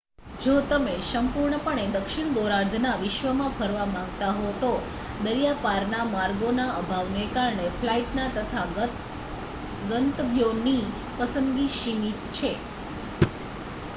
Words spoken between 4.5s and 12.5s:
તો દરિયાપારના માર્ગોના અભાવને કારણે ફ્લાઇટ તથા ગંતવ્યોની પસંદગી સીમિત